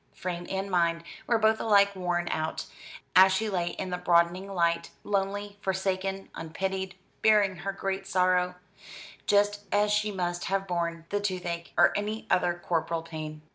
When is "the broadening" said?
3.91-4.51